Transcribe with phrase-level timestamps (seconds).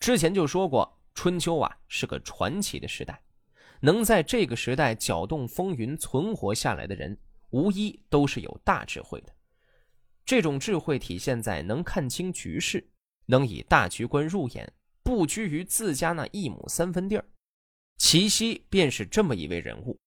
[0.00, 3.22] 之前就说过，春秋啊是个传奇的时代，
[3.80, 7.18] 能在这个时代搅动风云存活下来的人，
[7.50, 9.34] 无一都是有大智慧的。
[10.24, 12.88] 这种智慧体现在能看清局势，
[13.26, 14.72] 能以大局观入眼，
[15.02, 17.24] 不拘于自家那一亩三分地儿。
[17.98, 20.00] 齐奚便是这么一位人物。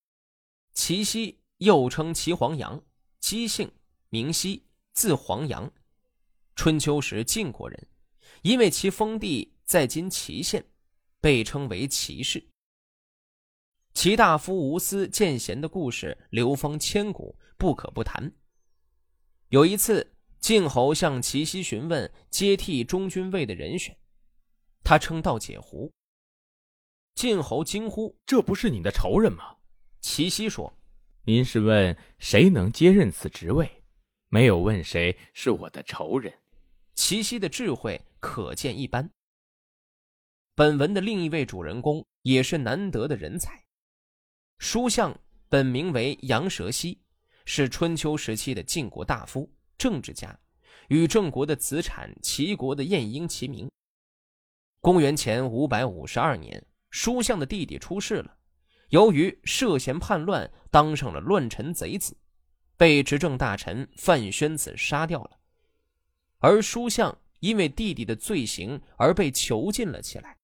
[0.72, 2.82] 齐奚又称齐黄羊，
[3.20, 3.70] 姬姓，
[4.08, 5.70] 名奚，字黄羊，
[6.56, 7.86] 春秋时晋国人。
[8.42, 10.64] 因为其封地在今祁县，
[11.20, 12.46] 被称为祁氏。
[13.94, 18.32] 齐大夫无私见贤的故事流芳千古，不可不谈。
[19.48, 23.96] 有一次，晋侯向齐奚询问接替中军位的人选，
[24.82, 25.92] 他称道解狐。
[27.14, 29.56] 晋侯惊呼：“这不是你的仇人吗？”
[30.02, 30.76] 齐奚说
[31.24, 33.84] ：“您是问谁能接任此职位，
[34.28, 36.40] 没有问谁是我的仇人。”
[36.96, 39.08] 齐奚的智慧可见一斑。
[40.56, 43.64] 本文的另一位主人公也是难得的人才，
[44.58, 47.00] 书相本名为杨蛇溪，
[47.44, 50.38] 是春秋时期的晋国大夫、政治家，
[50.86, 53.68] 与郑国的子产、齐国的晏婴齐名。
[54.80, 58.36] 公元前五百五十二年，书相的弟弟出事了，
[58.90, 62.16] 由于涉嫌叛乱，当上了乱臣贼子，
[62.76, 65.40] 被执政大臣范宣子杀掉了。
[66.38, 70.38] 而书相因为弟弟的罪行而被囚禁了起来。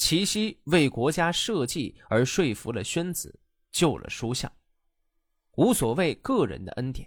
[0.00, 3.38] 齐奚为国家社稷而说服了宣子，
[3.70, 4.50] 救了书相，
[5.56, 7.06] 无所谓个人的恩典。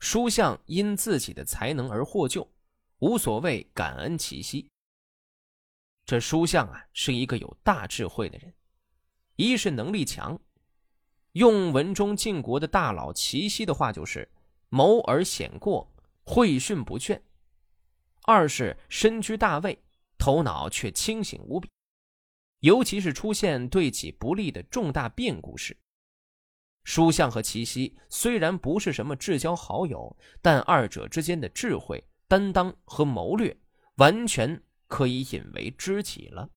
[0.00, 2.52] 书相因自己的才能而获救，
[2.98, 4.68] 无所谓感恩齐奚。
[6.04, 8.52] 这书相啊，是一个有大智慧的人，
[9.36, 10.36] 一是能力强，
[11.34, 14.28] 用文中晋国的大佬齐奚的话就是
[14.68, 15.88] “谋而显过”。
[16.26, 17.20] 会训不倦，
[18.22, 19.80] 二是身居大位，
[20.18, 21.68] 头脑却清醒无比，
[22.62, 25.76] 尤其是出现对己不利的重大变故时，
[26.84, 33.56] 书相和齐奚虽然不是什么至交好友，但二者之间的智慧、担当和谋略，
[33.96, 36.50] 完全可以引为知己了。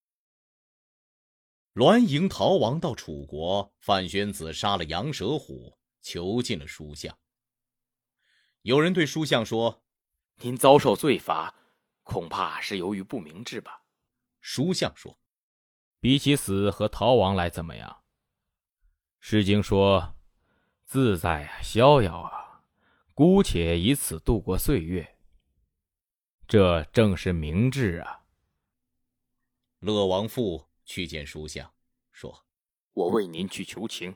[1.73, 7.17] 栾盈逃亡到楚国，范宣子杀了杨蛇虎，囚禁了书相。
[8.61, 9.83] 有人对书相说
[10.41, 11.55] ：“您遭受罪罚，
[12.03, 13.81] 恐怕是由于不明智吧？”
[14.39, 15.17] 书相说
[16.05, 18.03] ：“比起死和逃亡来，怎么样？”
[19.27, 20.15] 《诗经》说
[20.85, 22.61] ：“自在啊，逍遥啊，
[23.15, 25.17] 姑且以此度过岁月。”
[26.47, 28.21] 这正是明智啊。
[29.79, 31.73] 乐王父去见书相，
[32.11, 32.45] 说
[32.93, 34.15] ：“我为您去求情。”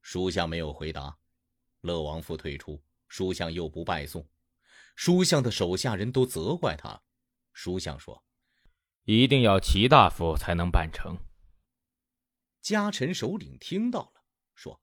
[0.00, 1.18] 书相没有回答，
[1.80, 2.80] 乐王父退出。
[3.08, 4.24] 书相又不拜送，
[4.94, 7.02] 书相的手下人都责怪他。
[7.52, 8.22] 书相说
[9.04, 11.16] ：“一定要齐大夫才能办成。”
[12.60, 14.80] 家臣首领听到了，说：“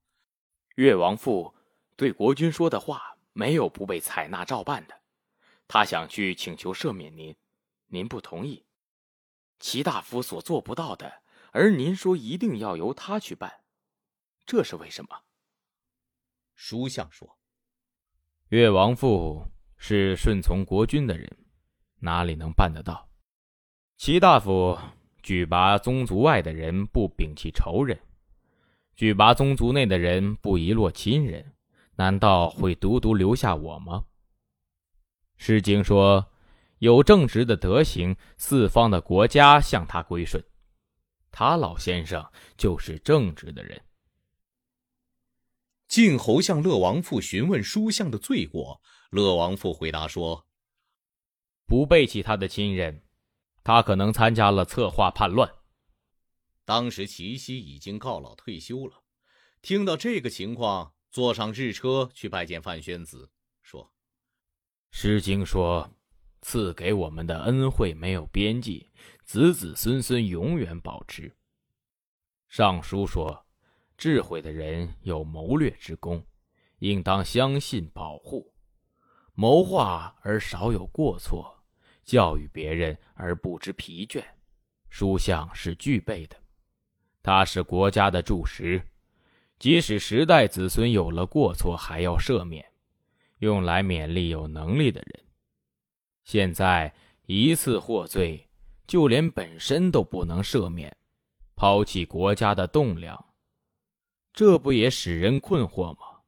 [0.78, 1.56] 越王父
[1.96, 5.02] 对国君说的话，没有不被采纳照办的。
[5.68, 7.36] 他想去请求赦免您，
[7.88, 8.66] 您不同意。
[9.60, 13.64] 齐大夫所做不到的，而您说一定要由他去办，
[14.46, 15.24] 这是为什么？”
[16.54, 17.40] 书相说。
[18.50, 21.46] 越王父是顺从国君的人，
[22.00, 23.11] 哪里能办得到？
[24.02, 24.80] 齐大夫
[25.22, 27.96] 举拔宗族外的人，不摒弃仇人；
[28.96, 31.54] 举拔宗族内的人，不遗落亲人，
[31.98, 34.06] 难道会独独留下我吗？
[35.38, 36.32] 《诗经》说
[36.82, 40.44] ：“有正直的德行，四方的国家向他归顺。”
[41.30, 43.80] 他老先生就是正直的人。
[45.88, 48.82] 晋侯向乐王父询问书相的罪过，
[49.12, 50.48] 乐王父回答说
[51.68, 53.04] ：“不背弃他的亲人，
[53.64, 55.52] 他可能参加了策划叛乱。”
[56.66, 59.04] 当时齐奚已经告老退休了，
[59.62, 63.84] 听到这个情况，坐上日车去拜见范宣子，说
[64.98, 65.90] ：“《诗经》说，
[66.42, 68.90] 赐给我们的恩惠没有边际，
[69.24, 71.30] 子子孙孙永远保持。”
[72.48, 73.46] 《尚书》说。
[73.98, 76.26] 智慧的人有谋略之功，
[76.80, 78.52] 应当相信保护；
[79.36, 81.61] 谋划而少有过错，
[82.04, 84.24] 教育别人而不知疲倦。
[84.90, 86.36] 书相是具备的，
[87.24, 88.82] 它是国家的柱石，
[89.58, 92.66] 即使时代子孙有了过错，还要赦免，
[93.40, 95.26] 用来勉励有能力的人。
[96.24, 96.94] 现在
[97.26, 98.50] 一次获罪，
[98.86, 100.96] 就连本身都不能赦免，
[101.56, 103.34] 抛弃国家的栋梁。
[104.34, 106.22] 这不也使人困惑吗？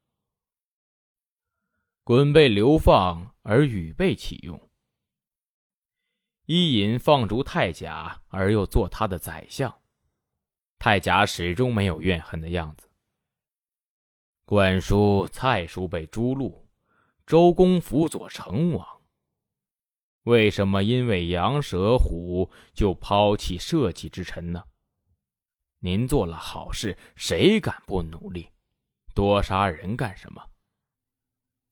[2.05, 4.69] 鲧被流放而禹被启用，
[6.45, 9.73] 伊尹放逐太甲，而又做他的宰相，
[10.77, 12.89] 太甲始终没有怨恨的样子。
[14.43, 16.53] 管叔、蔡叔被诛戮，
[17.25, 18.85] 周公辅佐成王。
[20.23, 24.65] 为什么因为羊蛇虎就抛弃社稷之臣呢？
[25.79, 28.49] 您做了好事，谁敢不努力？
[29.15, 30.49] 多杀人干什么？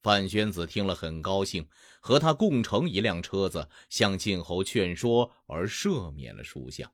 [0.02, 1.68] 范宣子听了很高兴，
[2.00, 6.92] 和他共乘一辆车子，向晋侯劝说而赦免了叔向。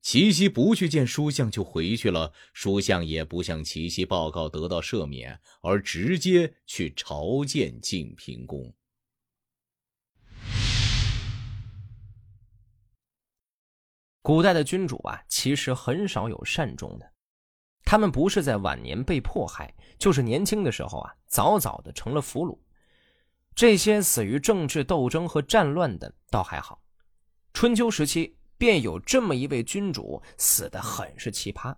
[0.00, 8.72] 齐奚不去见叔向就回去了，叔向也不向齐奚报告得到赦免，而直接去朝见晋平公。
[14.20, 17.12] 古代的君主啊，其实很少有善终的，
[17.92, 22.58] 他们不是在晚年被迫害，就是年轻的时候啊，早早的成了俘虏。
[23.54, 26.82] 这些死于政治斗争和战乱的倒还好，
[27.52, 28.34] 春秋时期。
[28.56, 31.76] 便有这么一位君主，死的很是奇葩。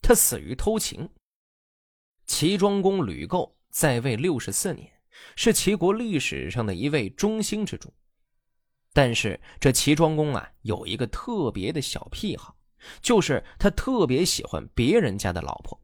[0.00, 1.10] 他死于偷情。
[2.24, 4.88] 齐庄公吕构在位六十四年，
[5.34, 7.92] 是齐国历史上的一位中兴之主。
[8.92, 12.54] 但是这齐庄公啊，有一个特别的小癖好，
[13.00, 15.80] 就是他特别喜欢别人家的老婆。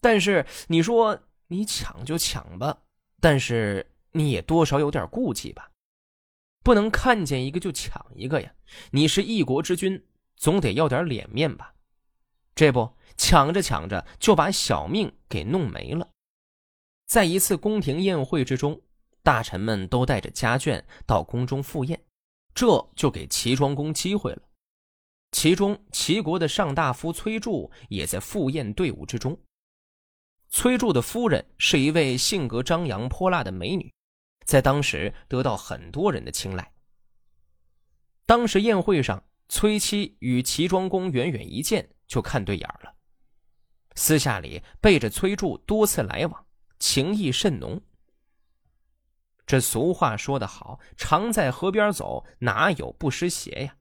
[0.00, 2.78] 但是你说你抢就抢吧，
[3.20, 5.70] 但是你也多少有点顾忌吧。
[6.62, 8.52] 不能看见一个就抢一个呀！
[8.90, 10.04] 你是一国之君，
[10.36, 11.74] 总得要点脸面吧？
[12.56, 16.08] 这不，抢着抢着就把小命给弄没了。
[17.06, 18.80] 在一次宫廷宴会之中，
[19.22, 22.02] 大臣们都带着家眷到宫中赴宴，
[22.52, 24.42] 这就给齐庄公机会了。
[25.32, 29.38] 其中，齐国的上大夫崔杼也在赴宴队伍之中。
[30.48, 33.92] 崔杼的夫人是一位性格张扬泼辣的美女。
[34.44, 36.72] 在当时得到很多人的青睐。
[38.26, 42.94] 当时宴会上，崔妻与齐庄公远远一见就看对眼了，
[43.96, 46.46] 私下里背着崔杼多次来往，
[46.78, 47.82] 情意甚浓。
[49.44, 53.76] 这俗话说得好，常在河边走，哪有不湿鞋呀？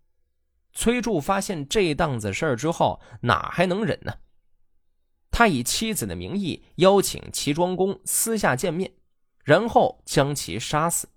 [0.76, 4.14] 崔杼发现这档子事儿之后，哪还能忍呢？
[5.32, 8.94] 他以妻子的名义邀请齐庄公私下见面。
[9.46, 11.08] 然后将其杀死。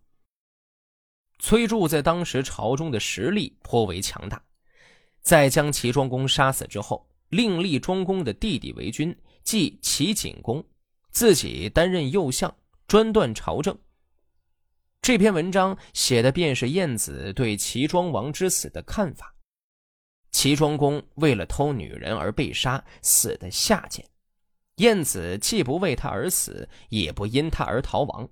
[1.39, 4.45] 崔杼在当时朝中的实力颇为强大，
[5.23, 10.63] 在将齐庄公杀死之后，另立庄公的弟弟为君，即齐景公，
[11.11, 12.55] 自己担任右相，
[12.87, 13.79] 专断朝政。
[15.01, 19.35] 这篇文章写的便是晏子对齐庄王之死的看法。
[20.31, 24.07] 齐庄公为了偷女人而被杀，死的下贱。
[24.77, 28.29] 晏子既不为他而死，也不因他而逃亡。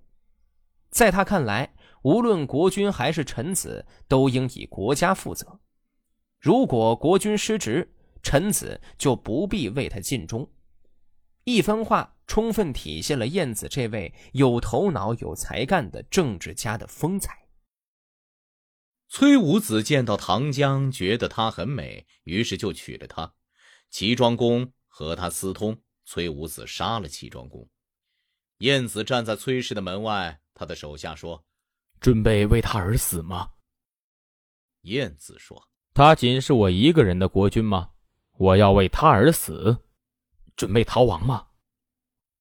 [0.91, 5.59] 在他看来，无论国君还是臣子，都应以国家负责。
[6.41, 10.49] 如果国君失职，臣子就不必为他尽忠。
[11.45, 17.46] 一番话充分体现了晏子这位有头脑、有才干的政治家的风采。
[19.09, 23.35] 崔武子见到唐江，觉得她很美，于是就娶了她。
[23.91, 25.83] 齐庄公和她私通。
[26.09, 27.69] 崔武子杀了齐庄公，
[28.59, 31.45] 晏子站在崔氏的门外，他的手下说
[31.99, 33.51] ：“准备为他而死吗？”
[34.83, 37.91] 晏子说：“他仅是我一个人的国君吗？
[38.39, 39.77] 我要为他而死，
[40.55, 41.49] 准备逃亡吗？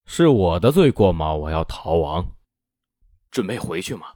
[0.05, 1.33] 是我的罪过吗？
[1.33, 2.37] 我要逃亡，
[3.31, 4.13] 准备回去吗？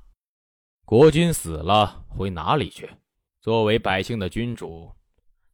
[0.89, 2.89] 国君死了，回哪里去？
[3.41, 4.91] 作为百姓的君主，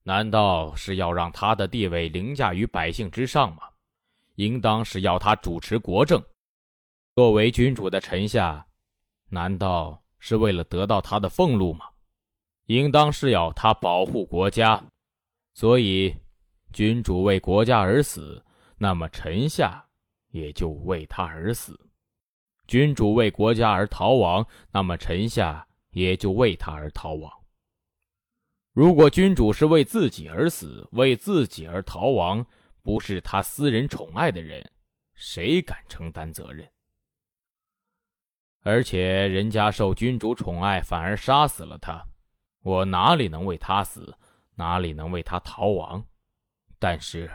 [0.01, 3.63] 难道是要让他的地位凌驾于百姓之上吗？”
[4.35, 6.23] 应当是要他主持国政，
[7.15, 8.65] 作为君主的臣下，
[9.27, 11.85] 难道是为了得到他的俸禄吗？
[12.67, 14.81] 应当是要他保护国家，
[15.53, 16.15] 所以
[16.71, 18.41] 君主为国家而死，
[18.77, 19.85] 那么臣下
[20.29, 21.73] 也就为他而死；
[22.67, 27.31] 君主为国家而逃亡，那么臣下也就为他而逃亡。
[28.73, 32.45] 如果君主是为自己而死，为自己而逃亡，
[32.81, 34.69] 不是他私人宠爱的人，
[35.13, 36.69] 谁敢承担责任？
[38.63, 42.05] 而且人家受君主宠爱，反而杀死了他，
[42.63, 44.17] 我哪里能为他死，
[44.55, 46.03] 哪里能为他逃亡？
[46.79, 47.31] 但是，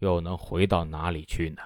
[0.00, 1.62] 又能回到哪里去呢？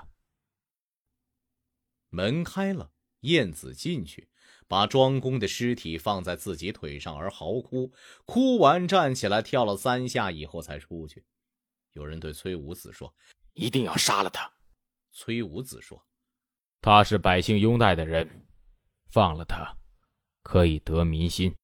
[2.11, 4.29] 门开了，燕子进去，
[4.69, 7.93] 把庄公的尸体放在自己腿上而嚎哭，
[8.25, 11.25] 哭完站起来跳了三下以后才出去。
[11.93, 13.15] 有人对崔武子说
[13.55, 14.53] ：“一定要杀了他。”
[15.13, 16.07] 崔武子说
[16.81, 18.47] ：“他是百姓拥戴的人，
[19.11, 19.77] 放了他，
[20.43, 21.55] 可以得民心。”